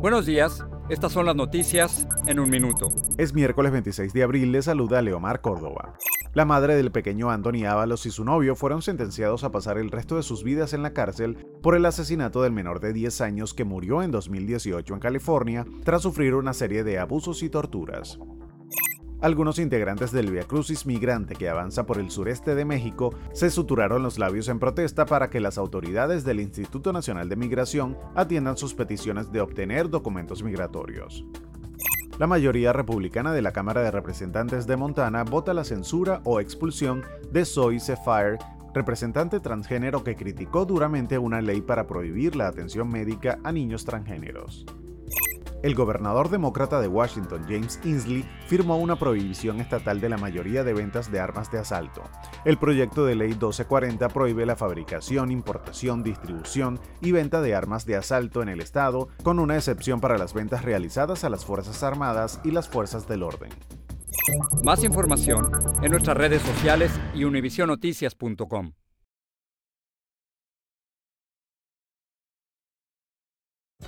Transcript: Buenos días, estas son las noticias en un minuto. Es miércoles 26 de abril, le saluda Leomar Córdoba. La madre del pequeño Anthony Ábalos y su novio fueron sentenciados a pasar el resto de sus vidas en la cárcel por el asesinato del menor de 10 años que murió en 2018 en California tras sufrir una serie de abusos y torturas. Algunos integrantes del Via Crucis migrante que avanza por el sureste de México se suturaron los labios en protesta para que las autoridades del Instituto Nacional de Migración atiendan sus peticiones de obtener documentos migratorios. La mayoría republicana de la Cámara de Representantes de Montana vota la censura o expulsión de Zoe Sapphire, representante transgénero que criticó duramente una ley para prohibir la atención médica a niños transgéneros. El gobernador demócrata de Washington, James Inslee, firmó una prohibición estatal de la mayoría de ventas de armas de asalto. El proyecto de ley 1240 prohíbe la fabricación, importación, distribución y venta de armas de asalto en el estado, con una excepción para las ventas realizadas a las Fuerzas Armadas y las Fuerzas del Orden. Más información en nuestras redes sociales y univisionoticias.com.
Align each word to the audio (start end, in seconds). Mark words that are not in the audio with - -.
Buenos 0.00 0.24
días, 0.24 0.64
estas 0.88 1.12
son 1.12 1.26
las 1.26 1.36
noticias 1.36 2.08
en 2.26 2.40
un 2.40 2.48
minuto. 2.48 2.88
Es 3.18 3.34
miércoles 3.34 3.70
26 3.70 4.14
de 4.14 4.22
abril, 4.22 4.50
le 4.50 4.62
saluda 4.62 5.02
Leomar 5.02 5.42
Córdoba. 5.42 5.92
La 6.32 6.46
madre 6.46 6.74
del 6.74 6.90
pequeño 6.90 7.30
Anthony 7.30 7.66
Ábalos 7.68 8.06
y 8.06 8.10
su 8.10 8.24
novio 8.24 8.56
fueron 8.56 8.80
sentenciados 8.80 9.44
a 9.44 9.50
pasar 9.50 9.76
el 9.76 9.90
resto 9.90 10.16
de 10.16 10.22
sus 10.22 10.42
vidas 10.42 10.72
en 10.72 10.82
la 10.82 10.94
cárcel 10.94 11.46
por 11.62 11.74
el 11.74 11.84
asesinato 11.84 12.40
del 12.40 12.52
menor 12.52 12.80
de 12.80 12.94
10 12.94 13.20
años 13.20 13.52
que 13.52 13.64
murió 13.64 14.02
en 14.02 14.10
2018 14.10 14.94
en 14.94 15.00
California 15.00 15.66
tras 15.84 16.00
sufrir 16.00 16.34
una 16.34 16.54
serie 16.54 16.82
de 16.82 16.98
abusos 16.98 17.42
y 17.42 17.50
torturas. 17.50 18.18
Algunos 19.22 19.58
integrantes 19.58 20.12
del 20.12 20.30
Via 20.30 20.44
Crucis 20.44 20.86
migrante 20.86 21.34
que 21.34 21.50
avanza 21.50 21.84
por 21.84 21.98
el 21.98 22.10
sureste 22.10 22.54
de 22.54 22.64
México 22.64 23.14
se 23.34 23.50
suturaron 23.50 24.02
los 24.02 24.18
labios 24.18 24.48
en 24.48 24.58
protesta 24.58 25.04
para 25.04 25.28
que 25.28 25.40
las 25.40 25.58
autoridades 25.58 26.24
del 26.24 26.40
Instituto 26.40 26.90
Nacional 26.90 27.28
de 27.28 27.36
Migración 27.36 27.98
atiendan 28.14 28.56
sus 28.56 28.72
peticiones 28.72 29.30
de 29.30 29.42
obtener 29.42 29.90
documentos 29.90 30.42
migratorios. 30.42 31.26
La 32.18 32.26
mayoría 32.26 32.72
republicana 32.72 33.34
de 33.34 33.42
la 33.42 33.52
Cámara 33.52 33.82
de 33.82 33.90
Representantes 33.90 34.66
de 34.66 34.76
Montana 34.76 35.24
vota 35.24 35.52
la 35.52 35.64
censura 35.64 36.22
o 36.24 36.40
expulsión 36.40 37.02
de 37.30 37.44
Zoe 37.44 37.78
Sapphire, 37.78 38.38
representante 38.72 39.38
transgénero 39.38 40.02
que 40.02 40.16
criticó 40.16 40.64
duramente 40.64 41.18
una 41.18 41.42
ley 41.42 41.60
para 41.60 41.86
prohibir 41.86 42.36
la 42.36 42.46
atención 42.46 42.88
médica 42.88 43.38
a 43.44 43.52
niños 43.52 43.84
transgéneros. 43.84 44.64
El 45.62 45.74
gobernador 45.74 46.30
demócrata 46.30 46.80
de 46.80 46.88
Washington, 46.88 47.44
James 47.46 47.78
Inslee, 47.84 48.24
firmó 48.46 48.78
una 48.78 48.96
prohibición 48.96 49.60
estatal 49.60 50.00
de 50.00 50.08
la 50.08 50.16
mayoría 50.16 50.64
de 50.64 50.72
ventas 50.72 51.12
de 51.12 51.20
armas 51.20 51.50
de 51.52 51.58
asalto. 51.58 52.02
El 52.46 52.56
proyecto 52.56 53.04
de 53.04 53.14
ley 53.14 53.28
1240 53.28 54.08
prohíbe 54.08 54.46
la 54.46 54.56
fabricación, 54.56 55.30
importación, 55.30 56.02
distribución 56.02 56.80
y 57.02 57.12
venta 57.12 57.42
de 57.42 57.54
armas 57.54 57.84
de 57.84 57.96
asalto 57.96 58.40
en 58.40 58.48
el 58.48 58.60
estado, 58.60 59.08
con 59.22 59.38
una 59.38 59.56
excepción 59.56 60.00
para 60.00 60.16
las 60.16 60.32
ventas 60.32 60.64
realizadas 60.64 61.24
a 61.24 61.30
las 61.30 61.44
Fuerzas 61.44 61.82
Armadas 61.82 62.40
y 62.42 62.52
las 62.52 62.68
Fuerzas 62.68 63.06
del 63.06 63.22
Orden. 63.22 63.50
Más 64.64 64.82
información 64.82 65.50
en 65.82 65.90
nuestras 65.90 66.16
redes 66.16 66.40
sociales 66.42 66.90
y 67.14 67.24
univisionoticias.com. 67.24 68.72